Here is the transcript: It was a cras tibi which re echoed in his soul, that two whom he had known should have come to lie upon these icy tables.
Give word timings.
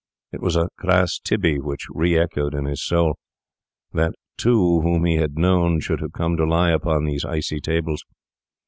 It 0.31 0.41
was 0.41 0.55
a 0.55 0.67
cras 0.79 1.19
tibi 1.19 1.59
which 1.59 1.85
re 1.91 2.17
echoed 2.17 2.55
in 2.55 2.65
his 2.65 2.83
soul, 2.83 3.17
that 3.93 4.15
two 4.35 4.81
whom 4.81 5.05
he 5.05 5.17
had 5.17 5.37
known 5.37 5.79
should 5.79 6.01
have 6.01 6.13
come 6.13 6.35
to 6.37 6.43
lie 6.43 6.71
upon 6.71 7.03
these 7.05 7.23
icy 7.23 7.59
tables. 7.59 8.03